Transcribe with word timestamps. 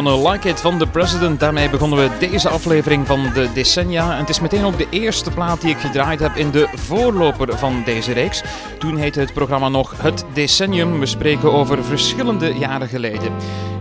Gonna 0.00 0.30
Like 0.30 0.48
It 0.48 0.60
van 0.60 0.78
The 0.78 0.86
President. 0.86 1.40
Daarmee 1.40 1.70
begonnen 1.70 1.98
we 1.98 2.28
deze 2.28 2.48
aflevering 2.48 3.06
van 3.06 3.30
de 3.34 3.48
decennia. 3.54 4.12
En 4.12 4.18
het 4.18 4.28
is 4.28 4.40
meteen 4.40 4.64
ook 4.64 4.78
de 4.78 4.86
eerste 4.90 5.30
plaat 5.30 5.60
die 5.60 5.70
ik 5.70 5.78
gedraaid 5.78 6.20
heb 6.20 6.36
in 6.36 6.50
de 6.50 6.68
voorloper 6.74 7.58
van 7.58 7.82
deze 7.84 8.12
reeks. 8.12 8.42
Toen 8.78 8.96
heette 8.96 9.20
het 9.20 9.32
programma 9.32 9.68
nog 9.68 9.94
Het 10.02 10.24
Decennium. 10.32 11.00
We 11.00 11.06
spreken 11.06 11.52
over 11.52 11.84
verschillende 11.84 12.54
jaren 12.54 12.88
geleden. 12.88 13.32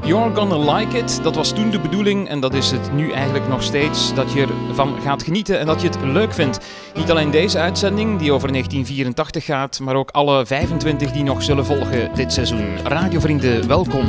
You're 0.03 0.35
Gonna 0.35 0.73
Like 0.73 0.97
It, 0.97 1.19
dat 1.23 1.35
was 1.35 1.51
toen 1.51 1.69
de 1.69 1.79
bedoeling 1.79 2.27
en 2.29 2.39
dat 2.39 2.53
is 2.53 2.71
het 2.71 2.93
nu 2.93 3.11
eigenlijk 3.11 3.47
nog 3.47 3.63
steeds. 3.63 4.13
Dat 4.13 4.31
je 4.31 4.47
ervan 4.67 4.95
gaat 5.03 5.23
genieten 5.23 5.59
en 5.59 5.65
dat 5.65 5.81
je 5.81 5.87
het 5.87 6.03
leuk 6.03 6.33
vindt. 6.33 6.59
Niet 6.95 7.11
alleen 7.11 7.31
deze 7.31 7.59
uitzending, 7.59 8.19
die 8.19 8.31
over 8.31 8.51
1984 8.51 9.45
gaat, 9.45 9.79
maar 9.79 9.95
ook 9.95 10.11
alle 10.11 10.45
25 10.45 11.11
die 11.11 11.23
nog 11.23 11.43
zullen 11.43 11.65
volgen 11.65 12.09
dit 12.15 12.33
seizoen. 12.33 12.77
Radiovrienden, 12.83 13.67
welkom. 13.67 14.07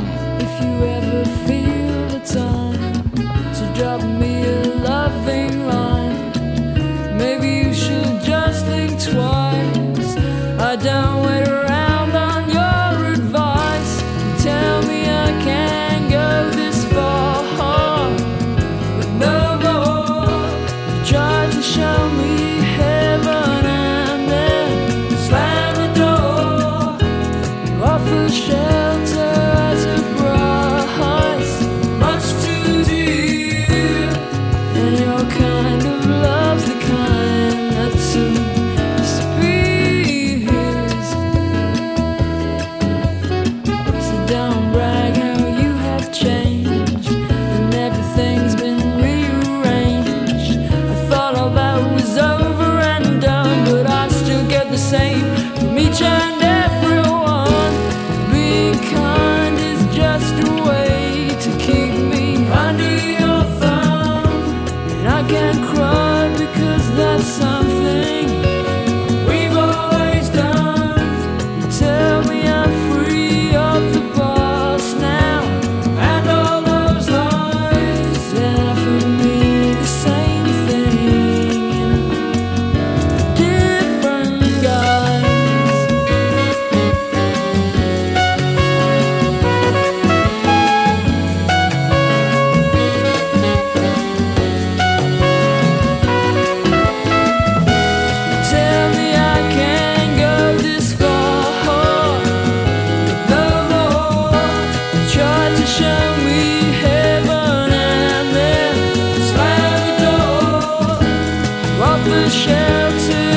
shelter 112.29 113.30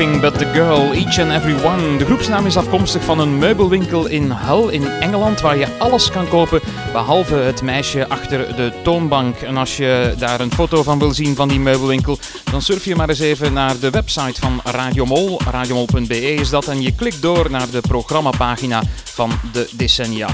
Everything 0.00 0.30
But 0.30 0.38
The 0.38 0.52
Girl, 0.52 0.92
Each 0.92 1.18
and 1.18 1.30
Every 1.30 1.64
One. 1.64 1.96
De 1.96 2.04
groepsnaam 2.04 2.46
is 2.46 2.56
afkomstig 2.56 3.04
van 3.04 3.18
een 3.18 3.38
meubelwinkel 3.38 4.06
in 4.06 4.30
Hull 4.30 4.72
in 4.72 4.86
Engeland 4.86 5.40
waar 5.40 5.56
je 5.56 5.78
alles 5.78 6.10
kan 6.10 6.28
kopen 6.28 6.60
behalve 6.92 7.34
het 7.34 7.62
meisje 7.62 8.08
achter 8.08 8.56
de 8.56 8.72
toonbank. 8.82 9.36
En 9.36 9.56
als 9.56 9.76
je 9.76 10.14
daar 10.18 10.40
een 10.40 10.52
foto 10.52 10.82
van 10.82 10.98
wil 10.98 11.14
zien 11.14 11.34
van 11.34 11.48
die 11.48 11.60
meubelwinkel, 11.60 12.18
dan 12.50 12.62
surf 12.62 12.84
je 12.84 12.96
maar 12.96 13.08
eens 13.08 13.18
even 13.18 13.52
naar 13.52 13.78
de 13.78 13.90
website 13.90 14.40
van 14.40 14.60
Radio 14.64 15.04
Mol. 15.04 15.40
Radiomol.be 15.50 16.34
is 16.34 16.50
dat 16.50 16.68
en 16.68 16.82
je 16.82 16.94
klikt 16.94 17.22
door 17.22 17.50
naar 17.50 17.70
de 17.70 17.80
programmapagina 17.80 18.82
van 19.04 19.30
de 19.52 19.68
decennia. 19.72 20.28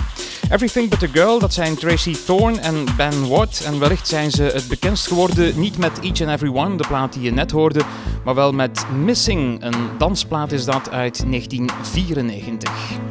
Everything 0.51 0.89
But 0.89 0.99
The 0.99 1.09
Girl, 1.09 1.39
dat 1.39 1.53
zijn 1.53 1.77
Tracy 1.77 2.17
Thorn 2.25 2.59
en 2.59 2.85
Ben 2.97 3.29
Watt. 3.29 3.63
En 3.65 3.79
wellicht 3.79 4.09
zijn 4.09 4.31
ze 4.31 4.43
het 4.43 4.69
bekendst 4.69 5.07
geworden 5.07 5.61
niet 5.61 5.79
met 5.79 6.01
Each 6.01 6.21
and 6.21 6.31
Every 6.31 6.55
One, 6.55 6.77
de 6.77 6.85
plaat 6.89 7.13
die 7.13 7.23
je 7.23 7.33
net 7.33 7.51
hoorde, 7.51 7.81
maar 8.25 8.35
wel 8.35 8.53
met 8.53 8.85
Missing. 9.05 9.65
Een 9.65 9.99
dansplaat 9.99 10.53
is 10.53 10.65
dat 10.65 10.91
uit 10.91 11.25
1994. 11.31 13.06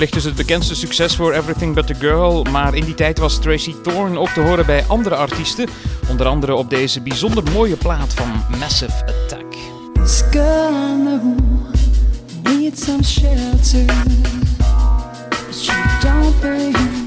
Wellicht 0.00 0.18
is 0.18 0.24
het 0.24 0.34
bekendste 0.34 0.74
succes 0.74 1.16
voor 1.16 1.32
Everything 1.32 1.74
But 1.74 1.86
The 1.86 1.94
Girl, 1.94 2.42
maar 2.42 2.74
in 2.74 2.84
die 2.84 2.94
tijd 2.94 3.18
was 3.18 3.38
Tracy 3.38 3.74
Thorn 3.82 4.18
ook 4.18 4.28
te 4.28 4.40
horen 4.40 4.66
bij 4.66 4.84
andere 4.86 5.14
artiesten. 5.14 5.68
Onder 6.08 6.26
andere 6.26 6.54
op 6.54 6.70
deze 6.70 7.00
bijzonder 7.00 7.42
mooie 7.52 7.76
plaat 7.76 8.14
van 8.14 8.58
Massive 8.58 9.04
Attack. 9.04 9.44
Some 12.74 13.02
shelter, 13.02 13.86
don't 16.00 16.99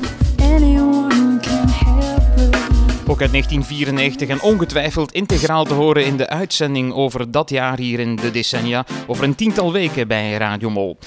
Ook 3.13 3.21
uit 3.21 3.31
1994 3.31 4.27
en 4.27 4.41
ongetwijfeld 4.41 5.11
integraal 5.11 5.65
te 5.65 5.73
horen 5.73 6.05
in 6.05 6.17
de 6.17 6.29
uitzending 6.29 6.93
over 6.93 7.31
dat 7.31 7.49
jaar 7.49 7.77
hier 7.77 7.99
in 7.99 8.15
de 8.15 8.31
decennia, 8.31 8.85
over 9.07 9.23
een 9.23 9.35
tiental 9.35 9.71
weken 9.71 10.07
bij 10.07 10.33
Radio 10.33 10.69
Mol. 10.69 10.97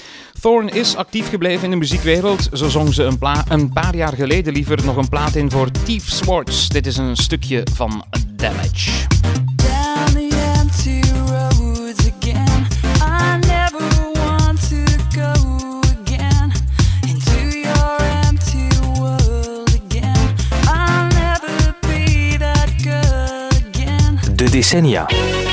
Thorn 0.41 0.69
is 0.69 0.95
actief 0.95 1.29
gebleven 1.29 1.63
in 1.63 1.69
de 1.69 1.75
muziekwereld. 1.75 2.49
Zo 2.53 2.69
zong 2.69 2.93
ze 2.93 3.03
een, 3.03 3.17
een 3.47 3.73
paar 3.73 3.95
jaar 3.95 4.13
geleden 4.13 4.53
liever 4.53 4.85
nog 4.85 4.95
een 4.95 5.09
plaat 5.09 5.35
in 5.35 5.51
voor 5.51 5.71
Thief 5.71 6.11
Swartz. 6.11 6.67
Dit 6.67 6.87
is 6.87 6.97
een 6.97 7.15
stukje 7.15 7.67
van 7.73 8.05
Damage. 8.35 9.46
Decennia. 24.67 25.46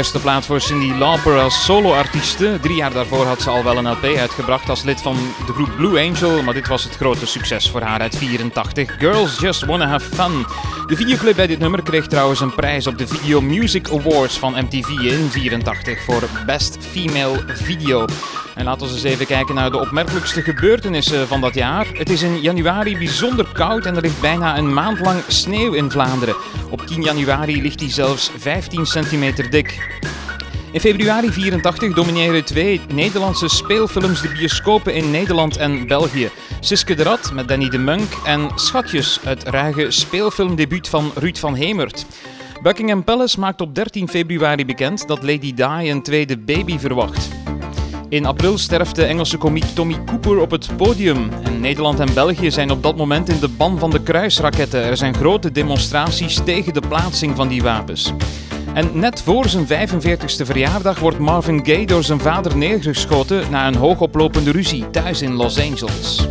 De 0.00 0.06
allereerste 0.06 0.30
plaat 0.30 0.46
voor 0.46 0.60
Cindy 0.60 0.98
Lauper 0.98 1.38
als 1.38 1.64
soloartieste. 1.64 2.58
Drie 2.60 2.76
jaar 2.76 2.92
daarvoor 2.92 3.26
had 3.26 3.42
ze 3.42 3.50
al 3.50 3.64
wel 3.64 3.76
een 3.76 3.90
LP 3.90 4.04
uitgebracht 4.04 4.68
als 4.68 4.82
lid 4.82 5.00
van 5.00 5.16
de 5.46 5.52
groep 5.52 5.76
Blue 5.76 6.08
Angel, 6.08 6.42
maar 6.42 6.54
dit 6.54 6.68
was 6.68 6.84
het 6.84 6.96
grote 6.96 7.26
succes 7.26 7.70
voor 7.70 7.80
haar 7.80 8.00
uit 8.00 8.16
84. 8.16 8.94
Girls 8.98 9.38
Just 9.38 9.64
Wanna 9.64 9.86
Have 9.86 10.14
Fun. 10.14 10.46
De 10.86 10.96
videoclip 10.96 11.36
bij 11.36 11.46
dit 11.46 11.58
nummer 11.58 11.82
kreeg 11.82 12.06
trouwens 12.06 12.40
een 12.40 12.54
prijs 12.54 12.86
op 12.86 12.98
de 12.98 13.06
Video 13.06 13.40
Music 13.40 13.88
Awards 13.90 14.38
van 14.38 14.52
MTV 14.52 14.88
in 14.88 15.30
84 15.30 16.04
voor 16.04 16.22
Best 16.46 16.76
Female 16.80 17.44
Video. 17.46 18.04
En 18.54 18.64
laten 18.64 18.86
we 18.86 18.92
eens 18.92 19.02
even 19.02 19.26
kijken 19.26 19.54
naar 19.54 19.70
de 19.70 19.80
opmerkelijkste 19.80 20.42
gebeurtenissen 20.42 21.28
van 21.28 21.40
dat 21.40 21.54
jaar. 21.54 21.86
Het 21.92 22.10
is 22.10 22.22
in 22.22 22.40
januari 22.40 22.98
bijzonder 22.98 23.46
koud 23.52 23.86
en 23.86 23.96
er 23.96 24.02
ligt 24.02 24.20
bijna 24.20 24.58
een 24.58 24.74
maand 24.74 25.00
lang 25.00 25.22
sneeuw 25.26 25.72
in 25.72 25.90
Vlaanderen. 25.90 26.36
Op 26.70 26.86
10 26.86 27.02
januari 27.02 27.62
ligt 27.62 27.78
die 27.78 27.90
zelfs 27.90 28.30
15 28.36 28.86
centimeter 28.86 29.50
dik. 29.50 29.89
In 30.72 30.80
februari 30.80 31.32
84 31.32 31.94
domineren 31.94 32.44
twee 32.44 32.80
Nederlandse 32.94 33.48
speelfilms 33.48 34.22
de 34.22 34.28
bioscopen 34.28 34.94
in 34.94 35.10
Nederland 35.10 35.56
en 35.56 35.86
België. 35.86 36.30
Siske 36.60 36.94
de 36.94 37.02
Rat 37.02 37.32
met 37.32 37.48
Danny 37.48 37.68
de 37.68 37.78
Munk 37.78 38.12
en 38.24 38.50
Schatjes, 38.54 39.18
het 39.22 39.42
ruige 39.42 39.90
speelfilmdebuut 39.90 40.88
van 40.88 41.10
Ruud 41.14 41.38
van 41.38 41.54
Hemert. 41.54 42.06
Buckingham 42.62 43.04
Palace 43.04 43.40
maakt 43.40 43.60
op 43.60 43.74
13 43.74 44.08
februari 44.08 44.64
bekend 44.64 45.08
dat 45.08 45.22
Lady 45.22 45.54
Di 45.54 45.90
een 45.90 46.02
tweede 46.02 46.38
baby 46.38 46.78
verwacht. 46.78 47.28
In 48.08 48.26
april 48.26 48.58
sterft 48.58 48.96
de 48.96 49.04
Engelse 49.04 49.36
komiek 49.36 49.64
Tommy 49.74 49.96
Cooper 50.06 50.38
op 50.38 50.50
het 50.50 50.76
podium. 50.76 51.28
Nederland 51.60 52.00
en 52.00 52.14
België 52.14 52.50
zijn 52.50 52.70
op 52.70 52.82
dat 52.82 52.96
moment 52.96 53.28
in 53.28 53.40
de 53.40 53.48
ban 53.48 53.78
van 53.78 53.90
de 53.90 54.02
kruisraketten. 54.02 54.82
Er 54.82 54.96
zijn 54.96 55.14
grote 55.14 55.52
demonstraties 55.52 56.40
tegen 56.44 56.72
de 56.72 56.82
plaatsing 56.88 57.36
van 57.36 57.48
die 57.48 57.62
wapens. 57.62 58.12
En 58.74 58.90
net 58.92 59.22
voor 59.22 59.48
zijn 59.48 59.66
45ste 59.66 60.44
verjaardag 60.44 60.98
wordt 60.98 61.18
Marvin 61.18 61.66
Gaye 61.66 61.86
door 61.86 62.02
zijn 62.02 62.20
vader 62.20 62.56
neergeschoten 62.56 63.50
na 63.50 63.66
een 63.66 63.74
hoogoplopende 63.74 64.50
ruzie 64.50 64.90
thuis 64.90 65.22
in 65.22 65.32
Los 65.32 65.60
Angeles. 65.60 66.28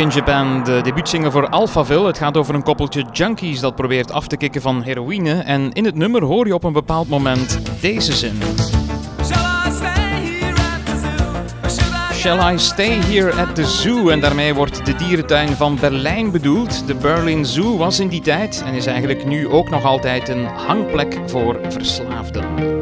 In 0.00 0.08
Japan, 0.08 0.64
de 0.64 0.80
debuutsingle 0.82 1.30
voor 1.30 1.48
Alphaville. 1.48 2.06
Het 2.06 2.18
gaat 2.18 2.36
over 2.36 2.54
een 2.54 2.62
koppeltje 2.62 3.04
junkies 3.12 3.60
dat 3.60 3.74
probeert 3.74 4.12
af 4.12 4.26
te 4.26 4.36
kicken 4.36 4.60
van 4.60 4.82
heroïne. 4.82 5.32
En 5.32 5.72
in 5.72 5.84
het 5.84 5.94
nummer 5.94 6.24
hoor 6.24 6.46
je 6.46 6.54
op 6.54 6.64
een 6.64 6.72
bepaald 6.72 7.08
moment 7.08 7.60
deze 7.80 8.12
zin. 8.12 8.38
Shall 9.24 9.64
I 9.64 9.68
stay 9.68 9.98
here 10.24 10.52
at 10.60 10.86
the 10.86 10.96
zoo, 10.98 11.32
or 11.62 11.70
should 11.70 12.12
I 12.12 12.14
Shall 12.14 12.54
I 12.54 12.58
stay 12.58 13.00
here 13.02 13.32
at 13.32 13.54
the 13.54 13.64
zoo? 13.64 14.08
En 14.08 14.20
daarmee 14.20 14.54
wordt 14.54 14.86
de 14.86 14.94
dierentuin 14.94 15.48
van 15.48 15.78
Berlijn 15.80 16.30
bedoeld. 16.30 16.86
De 16.86 16.94
Berlin 16.94 17.46
Zoo 17.46 17.76
was 17.76 18.00
in 18.00 18.08
die 18.08 18.20
tijd 18.20 18.62
en 18.66 18.74
is 18.74 18.86
eigenlijk 18.86 19.24
nu 19.24 19.48
ook 19.48 19.70
nog 19.70 19.84
altijd 19.84 20.28
een 20.28 20.44
hangplek 20.44 21.18
voor 21.26 21.58
verslaafden. 21.68 22.79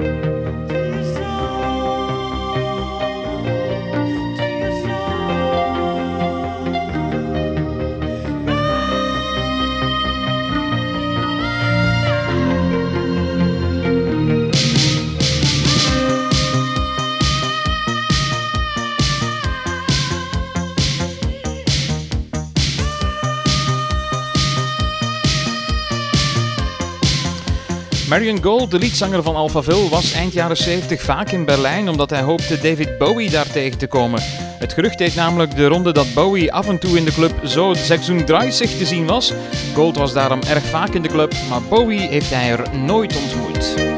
Marion 28.09 28.43
Gold, 28.43 28.71
de 28.71 28.79
liedzanger 28.79 29.23
van 29.23 29.35
Alphaville, 29.35 29.88
was 29.88 30.12
eind 30.12 30.33
jaren 30.33 30.57
70 30.57 31.03
vaak 31.03 31.31
in 31.31 31.45
Berlijn 31.45 31.88
omdat 31.88 32.11
hij 32.11 32.23
hoopte 32.23 32.59
David 32.61 32.99
Bowie 32.99 33.31
daar 33.31 33.50
tegen 33.50 33.79
te 33.79 33.87
komen. 33.87 34.21
Het 34.59 34.73
gerucht 34.73 34.99
deed 34.99 35.15
namelijk 35.15 35.57
de 35.57 35.67
ronde 35.67 35.93
dat 35.93 36.15
Bowie 36.15 36.53
af 36.53 36.69
en 36.69 36.79
toe 36.79 36.97
in 36.97 37.05
de 37.05 37.12
club 37.12 37.47
zo 37.47 37.75
36 37.75 38.71
te 38.71 38.87
zien 38.87 39.07
was. 39.07 39.33
Gold 39.75 39.97
was 39.97 40.12
daarom 40.12 40.41
erg 40.43 40.65
vaak 40.65 40.95
in 40.95 41.03
de 41.03 41.09
club, 41.09 41.35
maar 41.49 41.62
Bowie 41.62 42.00
heeft 42.00 42.31
hij 42.31 42.50
er 42.50 42.77
nooit 42.77 43.17
ontmoet. 43.17 43.98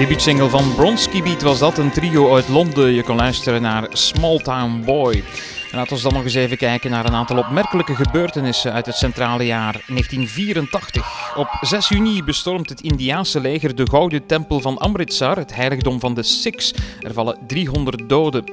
debuutsingle 0.00 0.48
van 0.48 0.74
Bronski 0.74 1.22
Beat 1.22 1.42
was 1.42 1.58
dat, 1.58 1.78
een 1.78 1.90
trio 1.90 2.34
uit 2.34 2.48
Londen. 2.48 2.92
Je 2.92 3.02
kon 3.02 3.16
luisteren 3.16 3.62
naar 3.62 3.86
Small 3.92 4.38
Town 4.38 4.82
Boy. 4.84 5.24
Laten 5.72 5.96
we 5.96 6.02
dan 6.02 6.12
nog 6.12 6.22
eens 6.22 6.34
even 6.34 6.56
kijken 6.56 6.90
naar 6.90 7.04
een 7.04 7.14
aantal 7.14 7.38
opmerkelijke 7.38 7.94
gebeurtenissen 7.94 8.72
uit 8.72 8.86
het 8.86 8.94
centrale 8.94 9.46
jaar 9.46 9.72
1984. 9.72 11.32
Op 11.36 11.48
6 11.60 11.88
juni 11.88 12.24
bestormt 12.24 12.68
het 12.68 12.80
Indiaanse 12.80 13.40
leger 13.40 13.74
de 13.74 13.88
gouden 13.90 14.26
tempel 14.26 14.60
van 14.60 14.78
Amritsar, 14.78 15.36
het 15.36 15.54
heiligdom 15.54 16.00
van 16.00 16.14
de 16.14 16.22
Sikhs. 16.22 16.74
Er 17.00 17.12
vallen 17.12 17.38
300 17.46 18.08
doden. 18.08 18.44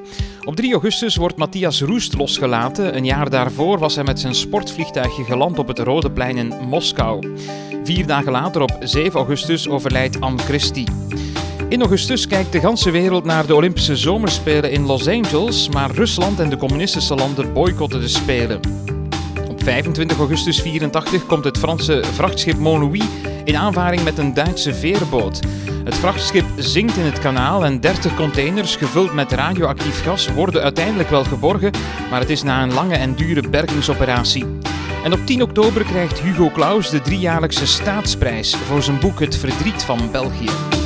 Op 0.43 0.55
3 0.55 0.71
augustus 0.71 1.15
wordt 1.15 1.37
Matthias 1.37 1.81
Roest 1.81 2.13
losgelaten. 2.13 2.95
Een 2.95 3.05
jaar 3.05 3.29
daarvoor 3.29 3.79
was 3.79 3.95
hij 3.95 4.03
met 4.03 4.19
zijn 4.19 4.35
sportvliegtuigje 4.35 5.23
geland 5.23 5.59
op 5.59 5.67
het 5.67 5.79
Rode 5.79 6.11
Plein 6.11 6.37
in 6.37 6.53
Moskou. 6.69 7.37
Vier 7.83 8.07
dagen 8.07 8.31
later, 8.31 8.61
op 8.61 8.77
7 8.79 9.19
augustus, 9.19 9.67
overlijdt 9.67 10.21
Anne 10.21 10.41
Christie. 10.41 10.87
In 11.69 11.81
augustus 11.81 12.27
kijkt 12.27 12.51
de 12.51 12.59
ganse 12.59 12.91
wereld 12.91 13.23
naar 13.23 13.45
de 13.45 13.55
Olympische 13.55 13.95
Zomerspelen 13.95 14.71
in 14.71 14.85
Los 14.85 15.07
Angeles, 15.07 15.69
maar 15.69 15.91
Rusland 15.91 16.39
en 16.39 16.49
de 16.49 16.57
communistische 16.57 17.15
landen 17.15 17.53
boycotten 17.53 17.99
de 17.99 18.07
Spelen. 18.07 18.59
Op 19.49 19.63
25 19.63 20.17
augustus 20.17 20.55
1984 20.57 21.25
komt 21.25 21.43
het 21.43 21.57
Franse 21.57 22.03
vrachtschip 22.13 22.57
Montlouis 22.57 23.03
in 23.43 23.57
aanvaring 23.57 24.03
met 24.03 24.17
een 24.17 24.33
Duitse 24.33 24.73
veerboot. 24.73 25.39
Het 25.83 25.95
vrachtschip 25.95 26.45
zinkt 26.55 26.97
in 26.97 27.05
het 27.05 27.19
kanaal 27.19 27.65
en 27.65 27.79
30 27.79 28.15
containers 28.15 28.75
gevuld 28.75 29.13
met 29.13 29.31
radioactief 29.31 30.03
gas 30.03 30.27
worden 30.27 30.61
uiteindelijk 30.61 31.09
wel 31.09 31.23
geborgen, 31.23 31.71
maar 32.09 32.19
het 32.19 32.29
is 32.29 32.43
na 32.43 32.63
een 32.63 32.73
lange 32.73 32.95
en 32.95 33.15
dure 33.15 33.49
bergingsoperatie. 33.49 34.45
En 35.03 35.13
op 35.13 35.25
10 35.25 35.41
oktober 35.41 35.83
krijgt 35.83 36.19
Hugo 36.19 36.49
Claus 36.49 36.89
de 36.89 37.01
driejaarlijkse 37.01 37.67
staatsprijs 37.67 38.55
voor 38.55 38.83
zijn 38.83 38.99
boek 38.99 39.19
Het 39.19 39.35
Verdriet 39.35 39.83
van 39.83 40.11
België. 40.11 40.76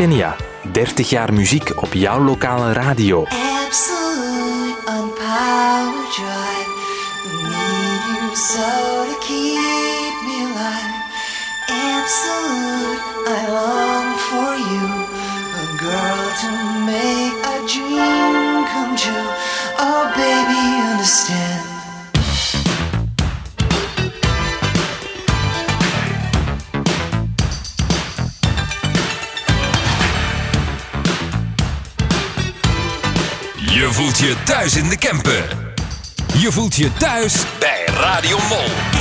Decennia. 0.00 0.36
30 0.72 1.08
jaar 1.08 1.32
muziek 1.32 1.72
op 1.76 1.92
jouw 1.92 2.20
lokale 2.20 2.72
radio. 2.72 3.24
Absolute 3.24 4.76
on 4.86 5.12
power 5.12 6.04
drive. 6.16 6.70
Need 7.42 8.02
you 8.08 8.36
so 8.36 8.70
to 9.10 9.16
keep 9.26 10.14
me 10.26 10.36
alive. 10.48 10.94
Absolute, 11.68 13.02
I 13.26 13.40
long 13.48 14.16
for 14.28 14.52
you. 14.70 14.88
A 15.60 15.66
girl 15.76 16.22
to 16.42 16.50
make 16.84 17.36
a 17.44 17.58
dream 17.66 18.64
come 18.72 18.96
true. 18.96 19.28
Oh, 19.78 20.04
baby, 20.16 20.62
understand. 20.92 21.69
Voelt 33.92 34.18
je 34.18 34.36
thuis 34.44 34.76
in 34.76 34.88
de 34.88 34.96
Kempen. 34.96 35.44
Je 36.38 36.52
voelt 36.52 36.76
je 36.76 36.92
thuis 36.92 37.34
bij 37.58 37.84
Radio 37.86 38.38
Mol. 38.48 38.99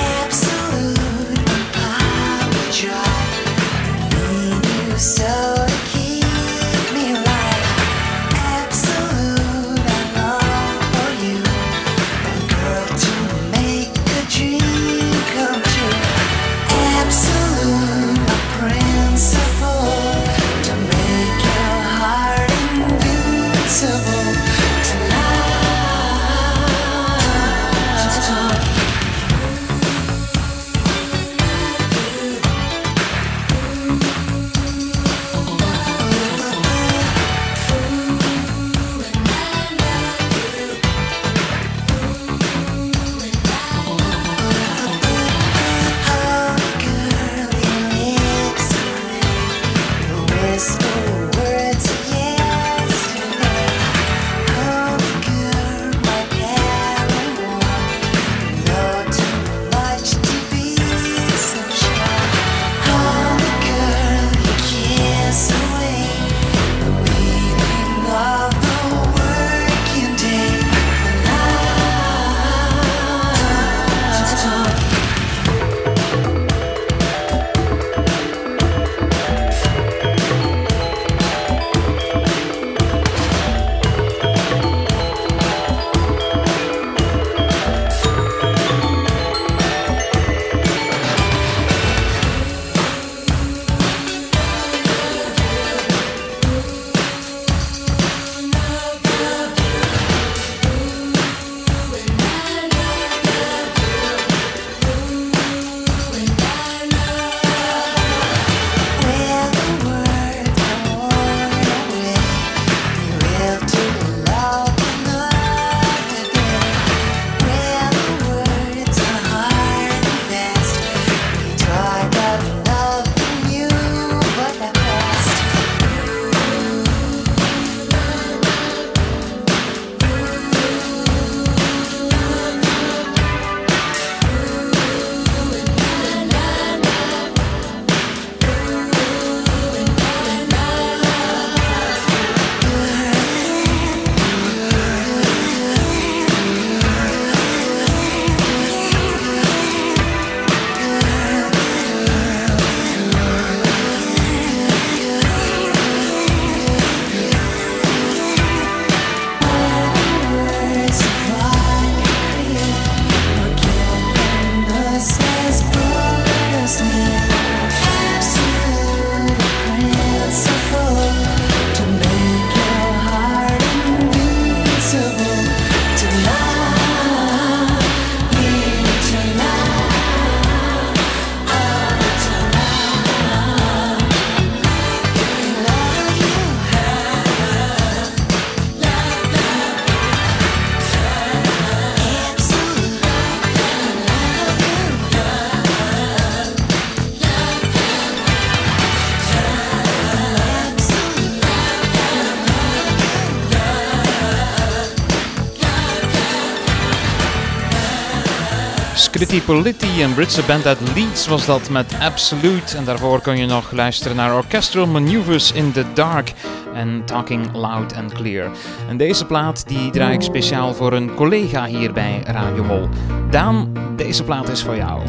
Pretty 209.20 209.42
Polity, 209.42 210.02
een 210.02 210.14
Britse 210.14 210.44
band 210.48 210.66
uit 210.66 210.78
Leeds 210.96 211.28
was 211.28 211.46
dat 211.46 211.70
met 211.70 211.96
Absolute. 212.02 212.78
En 212.78 212.86
daarvoor 212.86 213.22
kon 213.22 213.38
je 213.38 213.46
nog 213.46 213.72
luisteren 213.72 214.16
naar 214.16 214.36
Orchestral 214.36 214.88
Maneuvers 214.88 215.52
in 215.52 215.72
the 215.72 215.86
Dark 215.94 216.34
en 216.74 217.02
Talking 217.06 217.54
Loud 217.54 217.96
and 217.96 218.14
Clear. 218.14 218.52
En 218.90 218.98
deze 218.98 219.26
plaat 219.26 219.68
die 219.68 219.90
draai 219.90 220.14
ik 220.14 220.22
speciaal 220.22 220.74
voor 220.74 220.94
een 220.94 221.14
collega 221.14 221.66
hier 221.66 221.94
bij 221.94 222.22
Radio 222.26 222.64
Mol. 222.64 222.90
Daan, 223.30 223.74
deze 223.96 224.24
plaat 224.24 224.50
is 224.50 224.64
voor 224.64 224.76
jou. 224.76 225.02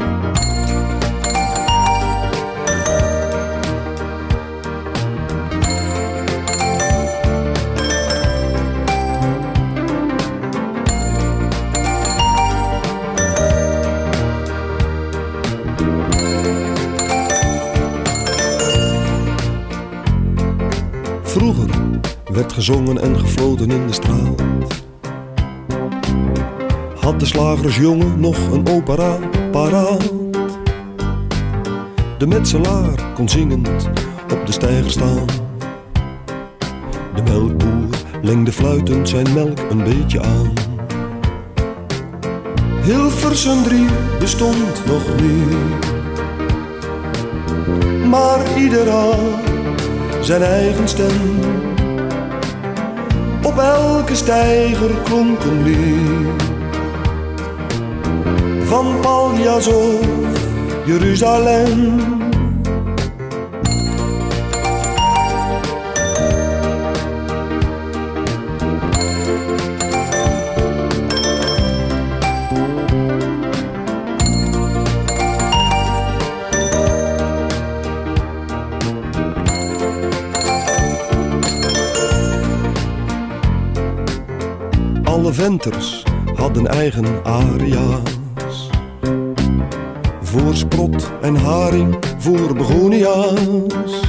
Gezongen 22.52 23.00
en 23.00 23.18
gefloten 23.18 23.70
in 23.70 23.86
de 23.86 23.92
straat. 23.92 24.42
Had 26.94 27.20
de 27.20 27.26
slagersjongen 27.26 28.20
nog 28.20 28.50
een 28.52 28.68
opera 28.68 29.18
paraat. 29.50 30.12
De 32.18 32.26
metselaar 32.26 33.12
kon 33.14 33.28
zingend 33.28 33.88
op 34.32 34.46
de 34.46 34.52
steiger 34.52 34.90
staan. 34.90 35.26
De 37.14 37.22
melkboer 37.22 37.88
lengde 38.22 38.52
fluitend 38.52 39.08
zijn 39.08 39.34
melk 39.34 39.58
een 39.70 39.84
beetje 39.84 40.20
aan. 40.20 40.52
Hilversum 42.82 43.62
3 43.62 43.86
bestond 44.18 44.86
nog 44.86 45.02
niet. 45.20 45.88
Maar 48.08 48.58
ieder 48.58 48.88
had 48.88 49.18
zijn 50.20 50.42
eigen 50.42 50.88
stem. 50.88 51.69
Op 53.60 53.66
elke 53.66 54.14
steiger 54.14 54.90
klonk 55.04 55.42
een 55.42 55.62
lied. 55.62 56.42
Van 58.64 59.00
Paljas 59.00 59.66
of 59.66 60.06
Jeruzalem. 60.84 62.19
Venters 85.40 86.02
hadden 86.34 86.66
eigen 86.66 87.24
aria's. 87.24 88.70
Voor 90.22 90.54
sprot 90.54 91.10
en 91.20 91.36
haring, 91.36 91.98
voor 92.18 92.54
begonia's. 92.54 94.00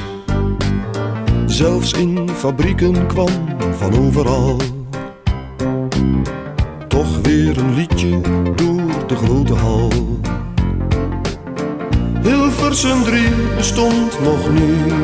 Zelfs 1.46 1.92
in 1.92 2.28
fabrieken 2.28 3.06
kwam 3.06 3.28
van 3.76 3.98
overal. 3.98 4.56
Toch 6.88 7.20
weer 7.22 7.58
een 7.58 7.74
liedje 7.74 8.20
door 8.54 9.06
de 9.06 9.16
grote 9.16 9.54
hal. 9.54 9.88
Hilversum 12.22 13.02
3 13.02 13.28
bestond 13.56 14.20
nog 14.22 14.50
niet. 14.50 14.94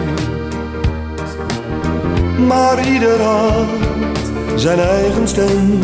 Maar 2.47 2.89
ieder 2.89 3.21
had 3.21 4.18
zijn 4.59 4.79
eigen 4.79 5.29
stem. 5.29 5.79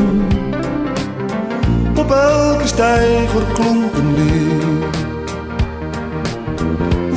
Op 1.96 2.10
elke 2.10 2.66
steiger 2.66 3.42
klonk 3.52 3.94
een. 3.94 4.82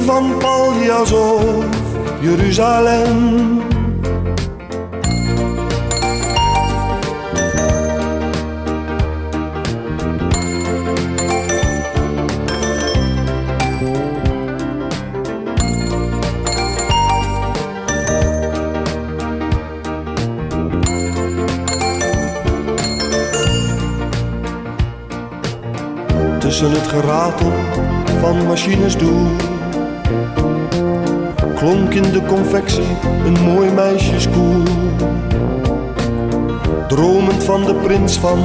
Van 0.05 0.37
Paljas 0.37 1.11
of 1.11 1.65
Jeruzalem. 2.21 3.66
Tussen 26.57 26.79
het 26.81 26.87
geratel 26.87 27.51
van 28.19 28.45
machines 28.45 28.97
door. 28.97 29.31
Klonk 31.55 31.93
in 31.93 32.11
de 32.11 32.21
confectie 32.27 32.97
een 33.25 33.43
mooi 33.43 33.71
meisjeskoel. 33.71 34.63
Dromend 36.87 37.43
van 37.43 37.65
de 37.65 37.73
prins 37.73 38.17
van 38.17 38.39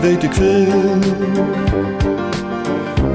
weet 0.00 0.22
ik 0.22 0.32
veel 0.32 0.98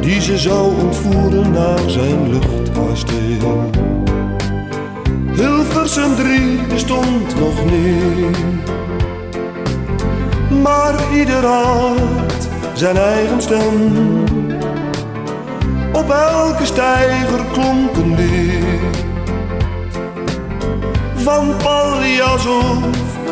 Die 0.01 0.21
ze 0.21 0.37
zou 0.37 0.81
ontvoeren 0.81 1.51
naar 1.51 1.89
zijn 1.89 2.31
luchtkasteel. 2.31 3.69
Hilversum 5.33 6.15
3 6.15 6.61
bestond 6.67 7.39
nog 7.39 7.65
niet 7.65 8.37
Maar 10.61 10.95
ieder 11.13 11.45
had 11.45 12.49
zijn 12.73 12.97
eigen 12.97 13.41
stem 13.41 14.40
op 15.91 16.09
elke 16.09 16.65
steiger 16.65 17.45
klonk 17.51 17.95
een 17.95 18.15
lied 18.15 18.99
Van 21.15 21.55
Paljas 21.63 22.45
of 22.45 22.77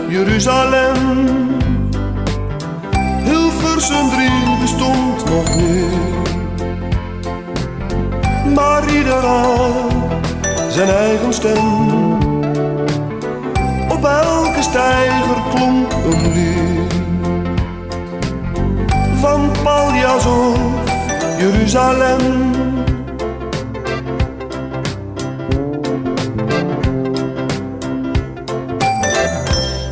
Jeruzalem. 0.10 0.96
Hilversum 3.24 4.10
3 4.10 4.30
bestond 4.62 5.26
nog 5.26 5.56
niet 5.56 5.98
Maar 8.56 8.94
ieder 8.96 9.26
had 9.26 9.92
zijn 10.70 10.90
eigen 10.90 11.34
stem. 11.34 11.68
Op 13.90 14.06
elke 14.06 14.62
steiger 14.62 15.42
klonk 15.56 15.92
een 15.92 16.34
lied 16.34 16.94
Van 19.20 19.52
Paljas 19.64 20.26
of 20.26 20.89
Jeruzalem 21.40 22.52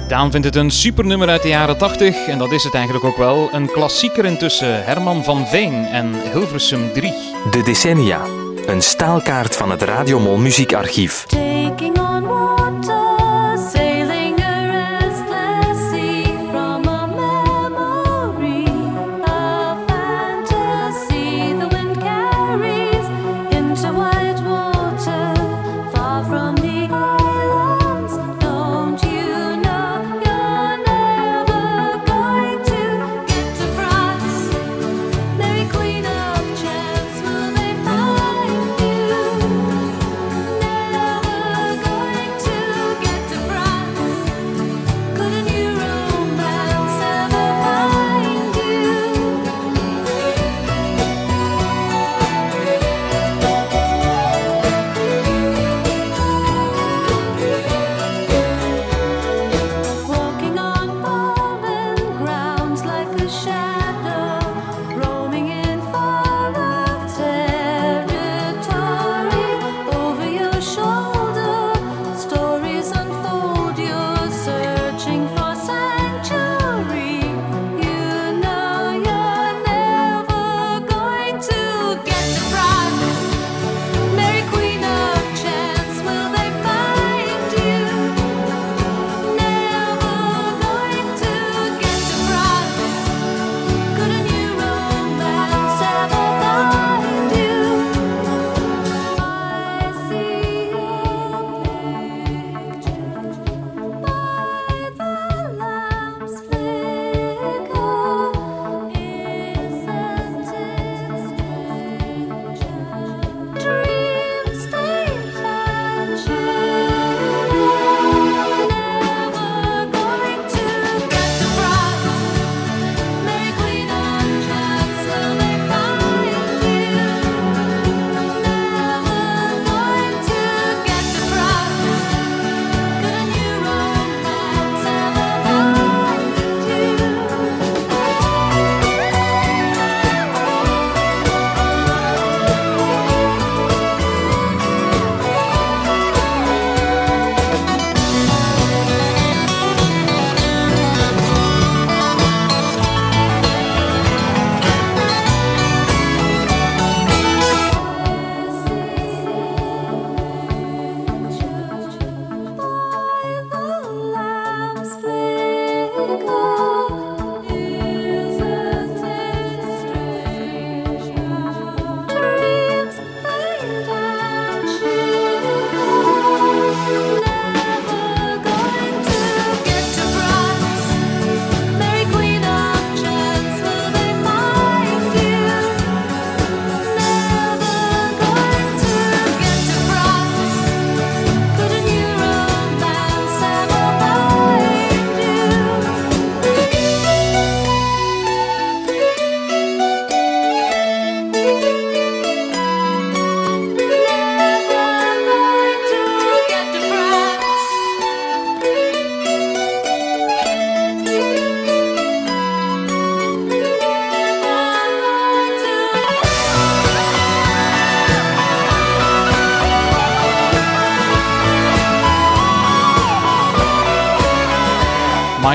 Daan 0.08 0.32
vindt 0.32 0.46
het 0.46 0.56
een 0.56 0.72
supernummer 0.72 1.30
uit 1.30 1.42
de 1.42 1.48
jaren 1.48 1.78
80 1.78 2.28
en 2.28 2.38
dat 2.38 2.52
is 2.52 2.64
het 2.64 2.74
eigenlijk 2.74 3.06
ook 3.06 3.18
wel. 3.18 3.50
Een 3.54 3.72
klassieker 3.72 4.26
intussen, 4.26 4.86
Herman 4.86 5.24
van 5.24 5.48
Veen 5.48 5.86
en 5.86 6.14
Hilversum 6.32 6.94
3. 6.94 7.14
De 7.52 7.64
decennia. 7.64 8.22
Een 8.66 8.82
staalkaart 8.82 9.56
van 9.56 9.72
het 9.72 9.82
Radiomol 9.82 10.38
muziekarchief. 10.38 11.26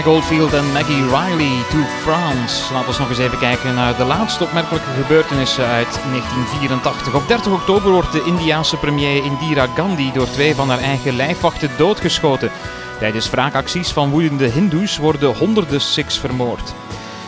Mike 0.02 0.14
Oldfield 0.14 0.52
en 0.52 0.72
Maggie 0.72 1.04
Riley 1.04 1.62
to 1.70 1.78
France. 2.00 2.72
Laten 2.72 2.92
we 2.92 2.98
nog 2.98 3.08
eens 3.08 3.18
even 3.18 3.38
kijken 3.38 3.74
naar 3.74 3.96
de 3.96 4.04
laatste 4.04 4.44
opmerkelijke 4.44 4.90
gebeurtenissen 5.02 5.66
uit 5.66 6.00
1984. 6.10 7.14
Op 7.14 7.28
30 7.28 7.52
oktober 7.52 7.90
wordt 7.90 8.12
de 8.12 8.22
Indiaanse 8.26 8.76
premier 8.76 9.24
Indira 9.24 9.66
Gandhi 9.66 10.12
door 10.12 10.30
twee 10.30 10.54
van 10.54 10.68
haar 10.68 10.78
eigen 10.78 11.16
lijfwachten 11.16 11.70
doodgeschoten. 11.76 12.50
Tijdens 12.98 13.30
wraakacties 13.30 13.90
van 13.90 14.10
woedende 14.10 14.46
hindoes 14.46 14.98
worden 14.98 15.36
honderden 15.36 15.80
Sikhs 15.80 16.18
vermoord. 16.18 16.74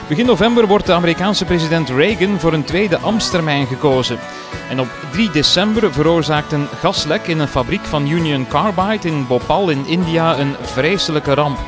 Begin 0.09 0.27
november 0.27 0.67
wordt 0.67 0.87
de 0.87 0.93
Amerikaanse 0.93 1.45
president 1.45 1.89
Reagan 1.89 2.41
voor 2.41 2.53
een 2.53 2.65
tweede 2.65 2.99
ambtstermijn 2.99 3.67
gekozen. 3.67 4.19
En 4.71 4.81
op 4.81 4.89
3 5.11 5.31
december 5.31 5.93
veroorzaakt 5.93 6.53
een 6.53 6.69
gaslek 6.81 7.27
in 7.27 7.39
een 7.39 7.49
fabriek 7.49 7.85
van 7.85 8.09
Union 8.09 8.47
Carbide 8.47 9.09
in 9.09 9.27
Bhopal 9.27 9.69
in 9.71 9.87
India 9.87 10.39
een 10.39 10.57
vreselijke 10.63 11.35
ramp. 11.35 11.59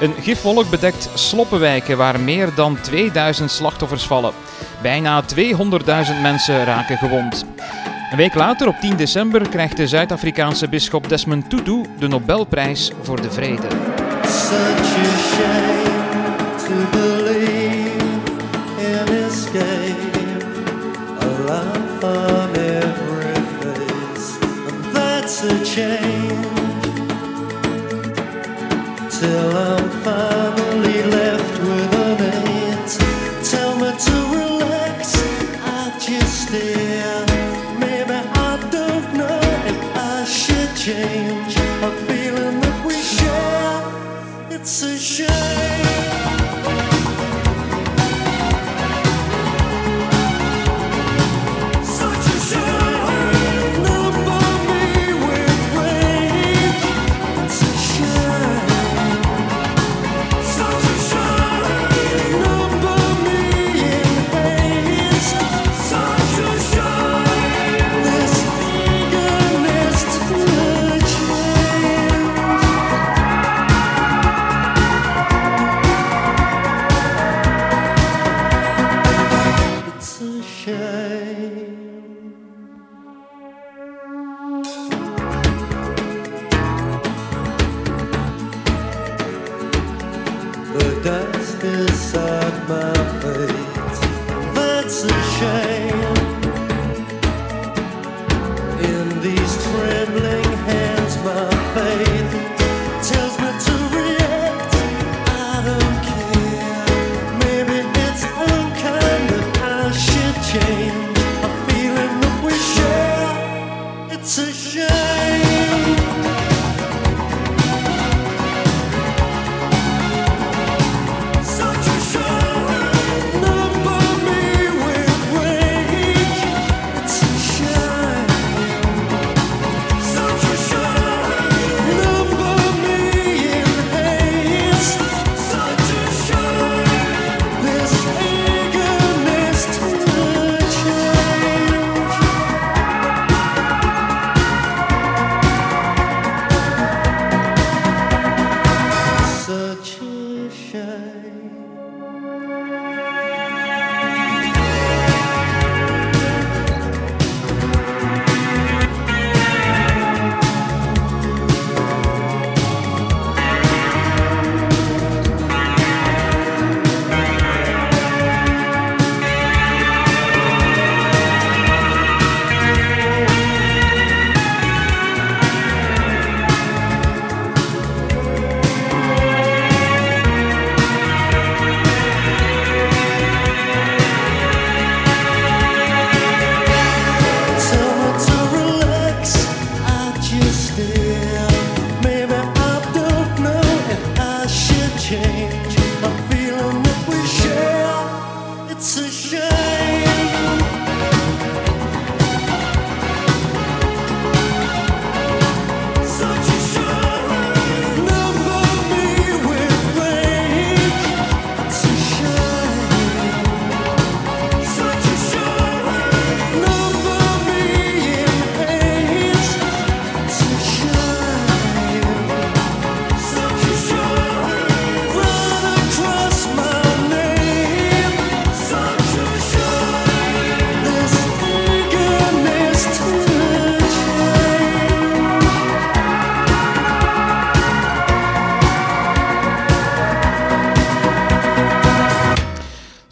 Een 0.00 0.14
gifwolk 0.20 0.70
bedekt 0.70 1.08
sloppenwijken 1.14 1.96
waar 1.96 2.20
meer 2.20 2.54
dan 2.54 2.80
2000 2.80 3.50
slachtoffers 3.50 4.06
vallen. 4.06 4.32
Bijna 4.82 5.22
200.000 5.22 6.20
mensen 6.22 6.64
raken 6.64 6.96
gewond. 6.96 7.44
Een 8.10 8.16
week 8.16 8.34
later, 8.34 8.68
op 8.68 8.76
10 8.80 8.96
december, 8.96 9.48
krijgt 9.48 9.76
de 9.76 9.86
Zuid-Afrikaanse 9.86 10.68
bisschop 10.68 11.08
Desmond 11.08 11.50
Tutu 11.50 11.84
de 11.98 12.08
Nobelprijs 12.08 12.92
voor 13.02 13.20
de 13.20 13.30
vrede. 13.30 13.68
Such 25.40 25.78
a 25.78 26.20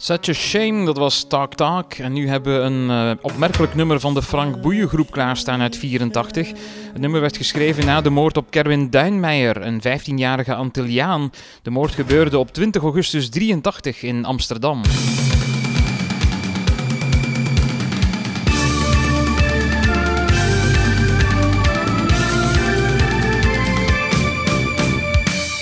Such 0.09 0.29
a 0.29 0.33
Shame, 0.33 0.85
dat 0.85 0.97
was 0.97 1.23
Talk 1.27 1.55
Talk. 1.55 1.93
En 1.93 2.13
nu 2.13 2.27
hebben 2.27 2.53
we 2.53 2.59
een 2.59 2.89
eh, 2.89 3.17
opmerkelijk 3.21 3.75
nummer 3.75 3.99
van 3.99 4.13
de 4.13 4.21
Frank 4.21 4.61
Boeien 4.61 4.87
groep 4.87 5.11
klaarstaan 5.11 5.61
uit 5.61 5.77
84. 5.77 6.47
Het 6.47 7.01
nummer 7.01 7.21
werd 7.21 7.37
geschreven 7.37 7.85
na 7.85 8.01
de 8.01 8.09
moord 8.09 8.37
op 8.37 8.45
Kerwin 8.49 8.89
Duinmeijer, 8.89 9.61
een 9.61 9.81
15-jarige 9.81 10.55
Antilliaan. 10.55 11.31
De 11.61 11.69
moord 11.69 11.91
gebeurde 11.91 12.37
op 12.37 12.53
20 12.53 12.81
augustus 12.81 13.29
83 13.29 14.03
in 14.03 14.25
Amsterdam. 14.25 14.81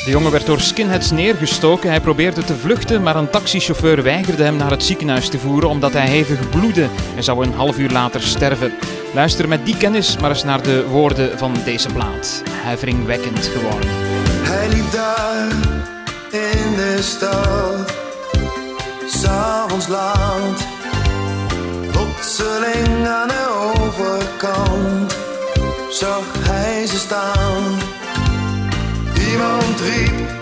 De 0.08 0.14
jongen 0.14 0.32
werd 0.32 0.46
door 0.46 0.60
skinheads 0.60 1.12
neergestoken. 1.12 1.90
Hij 1.90 2.00
probeerde 2.00 2.44
te 2.44 2.56
vluchten, 2.56 3.04
maar 3.04 3.16
een 3.16 3.30
taxichauffeur 3.30 4.04
weigerde 4.04 4.44
hem 4.44 4.56
naar 4.56 4.72
het 4.72 4.84
ziekenhuis 4.84 5.30
te 5.30 5.40
voeren 5.40 5.70
omdat 5.70 5.94
hij 5.94 6.08
hevig 6.08 6.50
bloedde 6.50 6.88
en 7.16 7.24
zou 7.24 7.46
een 7.46 7.54
half 7.54 7.78
uur 7.78 7.90
later 7.90 8.22
sterven. 8.22 8.74
Luister 9.14 9.48
met 9.48 9.66
die 9.66 9.78
kennis 9.78 10.18
maar 10.18 10.30
eens 10.30 10.44
naar 10.44 10.62
de 10.62 10.88
woorden 10.88 11.38
van 11.38 11.54
deze 11.66 11.90
plaat. 11.90 12.44
Huiveringwekkend 12.64 13.46
gewoon. 13.46 13.82
Hij 14.44 14.70
liep 14.70 14.92
daar 14.92 15.48
in 16.32 16.76
de 16.76 16.98
stad, 17.02 17.94
s'avonds 19.08 19.88
laat. 19.88 20.68
Plotseling 21.92 23.08
aan 23.08 23.28
de 23.28 23.74
overkant 23.76 25.16
zag 25.90 26.24
hij 26.40 26.86
ze 26.86 26.98
staan. 26.98 27.97
Não 29.38 29.60
riep. 29.60 30.37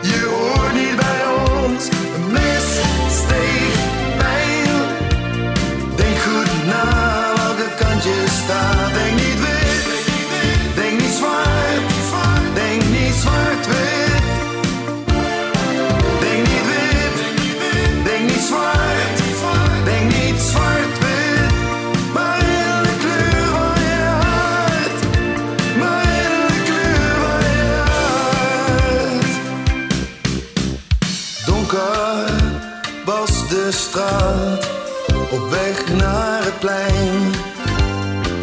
Op 35.32 35.50
weg 35.50 35.94
naar 35.94 36.44
het 36.44 36.60
plein. 36.60 37.32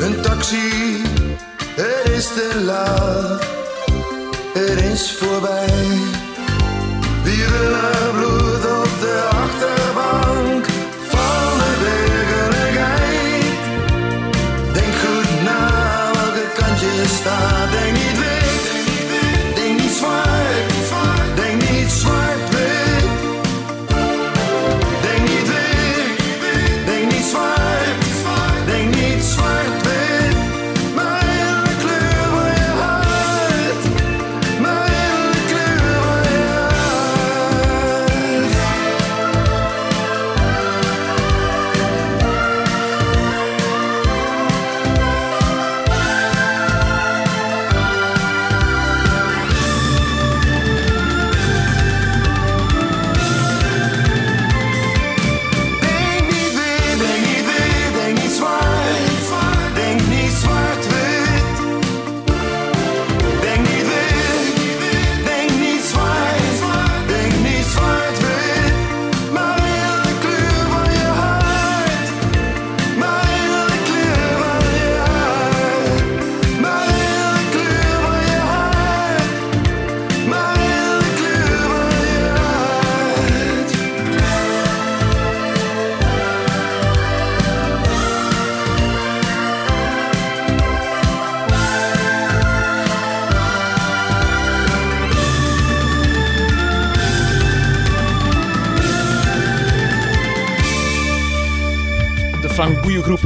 Een 0.00 0.20
taxi, 0.20 1.02
het 1.74 2.12
is 2.12 2.26
te 2.26 2.62
laat, 2.64 3.44
het 4.52 4.80
is 4.92 5.12
voorbij. 5.12 5.98
Wiebelig 7.22 8.10
bloed 8.18 8.61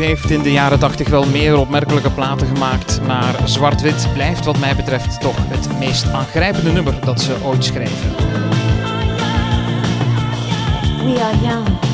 heeft 0.05 0.31
in 0.31 0.43
de 0.43 0.53
jaren 0.53 0.79
80 0.79 1.09
wel 1.09 1.27
meer 1.27 1.57
opmerkelijke 1.57 2.11
platen 2.11 2.47
gemaakt, 2.47 3.01
maar 3.07 3.35
Zwart-Wit 3.45 4.09
blijft 4.13 4.45
wat 4.45 4.59
mij 4.59 4.77
betreft 4.77 5.21
toch 5.21 5.37
het 5.39 5.79
meest 5.79 6.13
aangrijpende 6.13 6.73
nummer 6.73 6.95
dat 7.05 7.21
ze 7.21 7.37
ooit 7.43 7.65
schreven. 7.65 8.11
We 11.05 11.21
are 11.21 11.37
young, 11.43 11.86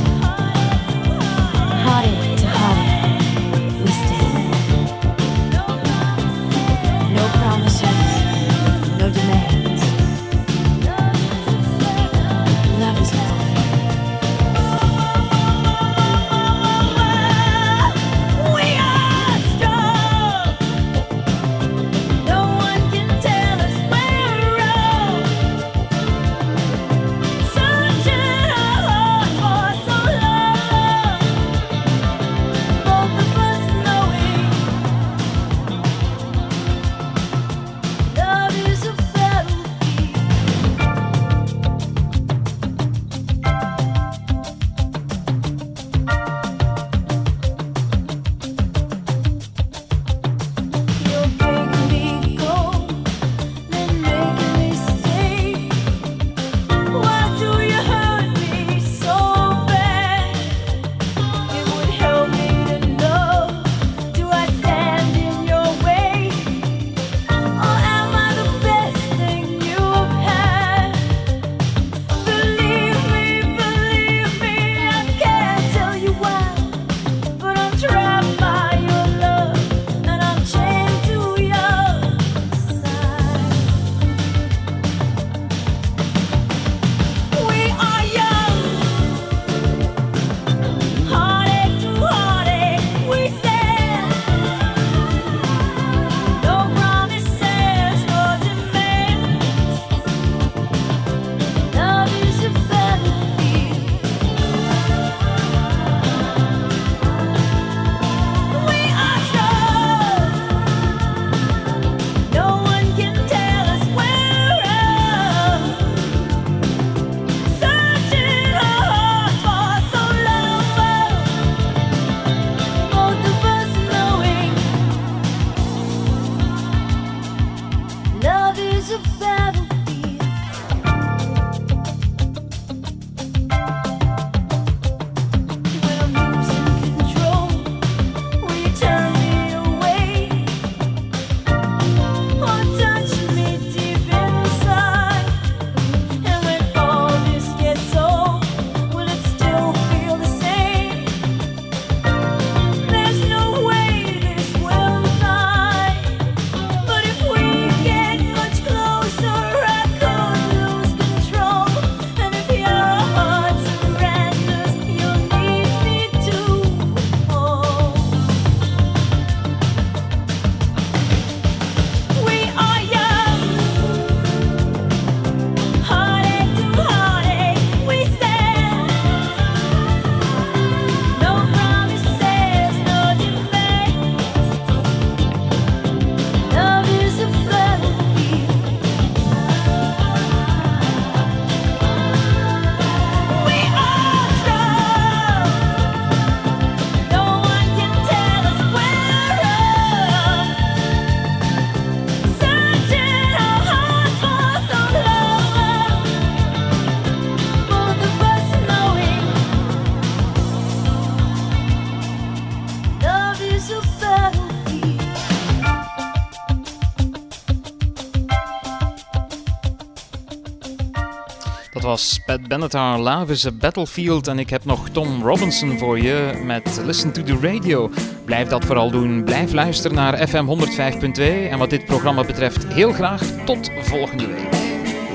was 221.92 222.18
Pat 222.26 222.48
Benatar, 222.48 222.98
Love 222.98 223.32
is 223.32 223.46
a 223.46 223.50
Battlefield. 223.50 224.28
En 224.28 224.38
ik 224.38 224.50
heb 224.50 224.64
nog 224.64 224.88
Tom 224.88 225.22
Robinson 225.22 225.78
voor 225.78 225.98
je 225.98 226.40
met 226.44 226.80
Listen 226.84 227.12
to 227.12 227.22
the 227.22 227.38
Radio. 227.40 227.90
Blijf 228.24 228.48
dat 228.48 228.64
vooral 228.64 228.90
doen. 228.90 229.24
Blijf 229.24 229.52
luisteren 229.52 229.96
naar 229.96 230.28
FM 230.28 230.44
105.2. 230.44 231.22
En 231.50 231.58
wat 231.58 231.70
dit 231.70 231.84
programma 231.84 232.24
betreft, 232.24 232.66
heel 232.66 232.92
graag 232.92 233.22
tot 233.44 233.70
volgende 233.80 234.26
week. 234.26 234.48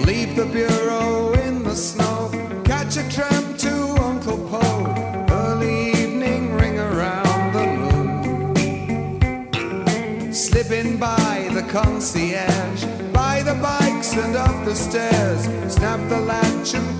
Leave 0.05 0.33
the 0.33 0.45
bureau 0.51 1.37
in 1.39 1.63
the 1.63 1.75
snow. 1.75 2.33
Catch 2.63 2.97
a 2.97 3.07
tram 3.07 3.55
to 3.55 4.03
Uncle 4.09 4.37
Poe. 4.37 4.93
Early 5.29 5.89
evening 5.89 6.59
ring 6.59 6.79
around 6.79 7.53
the 7.53 7.65
moon. 7.65 9.13
Slipping 10.33 10.97
by 10.99 11.49
the 11.53 11.63
concierge. 11.71 12.85
By 13.11 13.43
the 13.43 13.55
bikes 13.61 14.17
and 14.17 14.35
up 14.35 14.65
the 14.65 14.75
stairs. 14.75 15.66
Snap 15.77 16.09
the 16.09 16.19
latch 16.21 16.73
and 16.73 16.96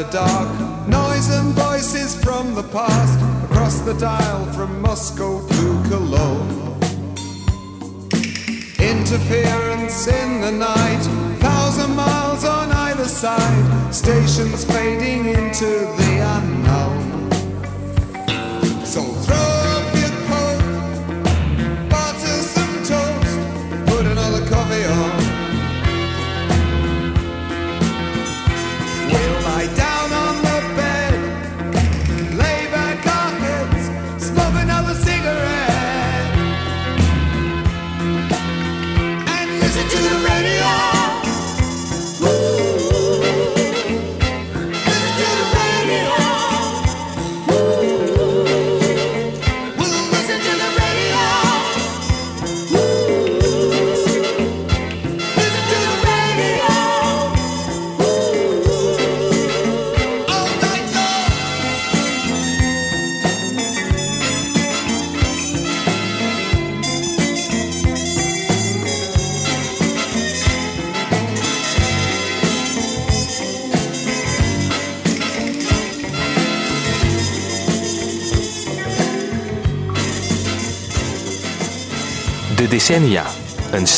After 0.00 0.12
dark, 0.12 0.88
noise 0.88 1.28
and 1.28 1.52
voices 1.52 2.14
from 2.24 2.54
the 2.54 2.62
past, 2.62 3.20
across 3.44 3.80
the 3.80 3.92
dial 3.92 4.46
from 4.52 4.80
Moscow 4.80 5.46
to 5.46 5.88
Cologne. 5.90 6.48
Interference 8.78 10.06
in 10.06 10.40
the 10.40 10.52
night, 10.52 11.02
thousand 11.40 11.94
miles 11.94 12.46
on 12.46 12.72
either 12.72 13.04
side, 13.04 13.94
stations 13.94 14.64
fading 14.64 15.26
into 15.26 15.66
the 15.66 16.38
unknown. 16.38 16.69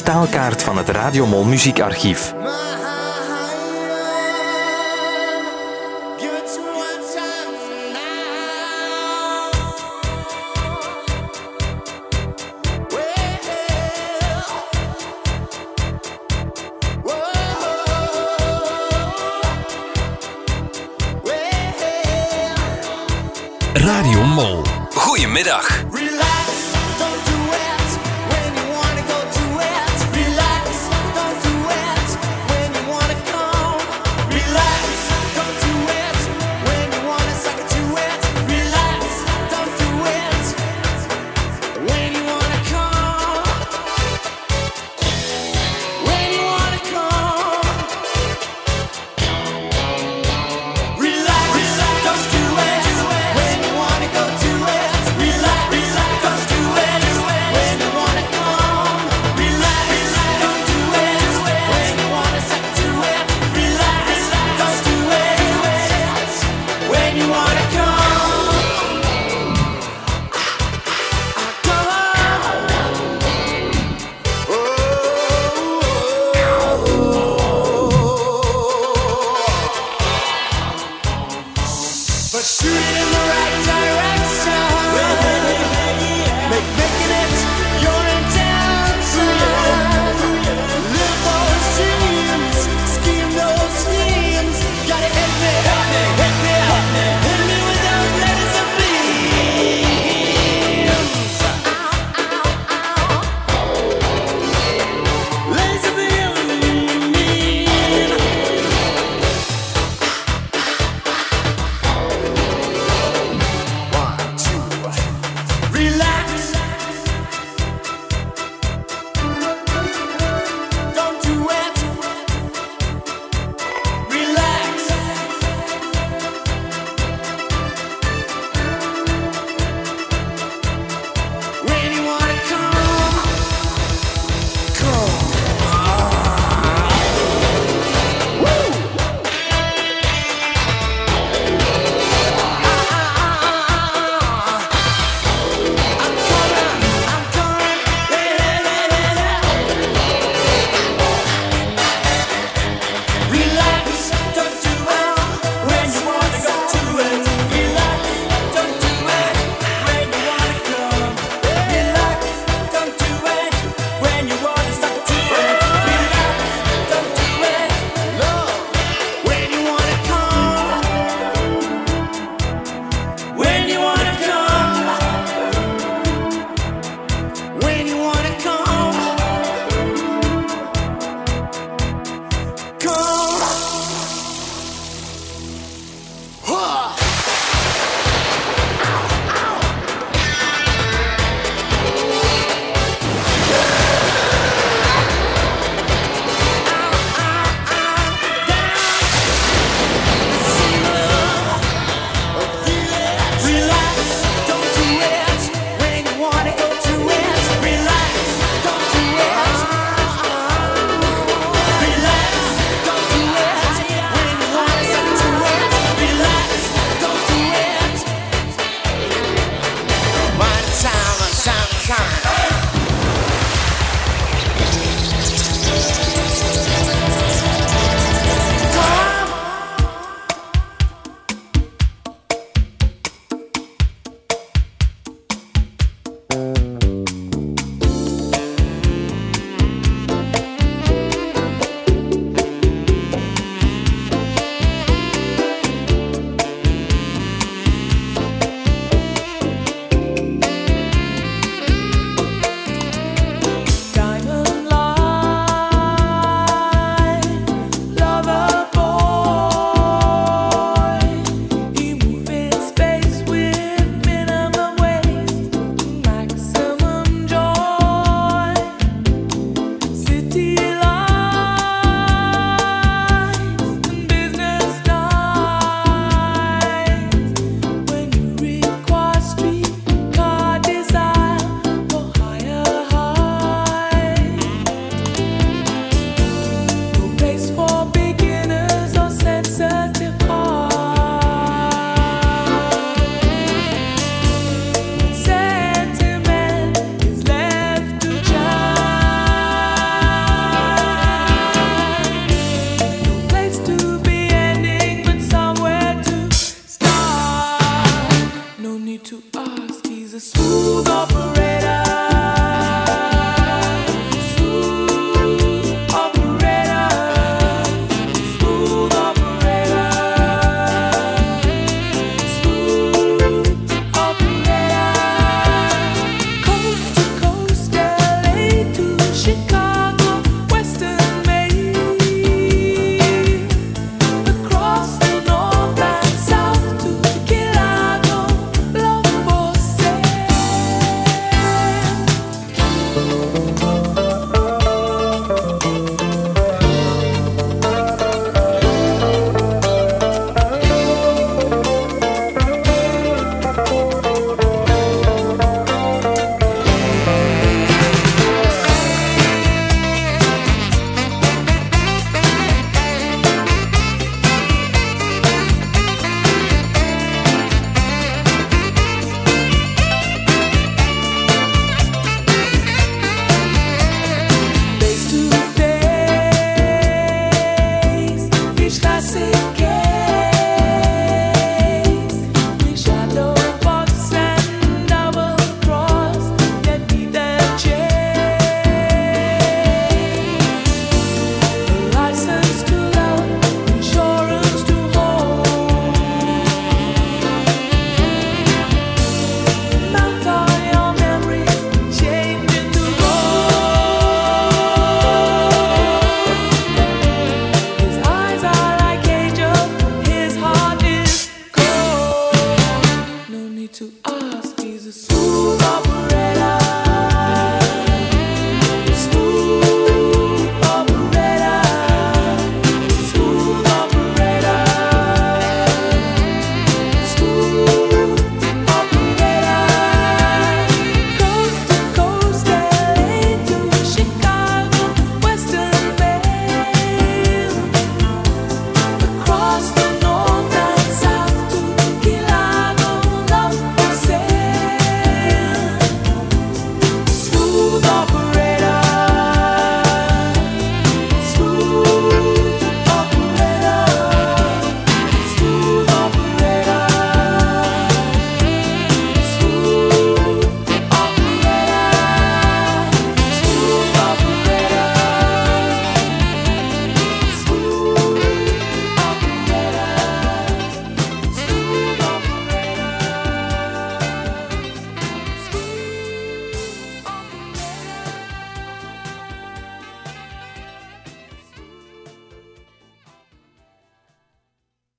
Staalkaart 0.02 0.62
van 0.62 0.76
het 0.76 0.88
Radiomol 0.88 1.44
muziekarchief. 1.44 2.34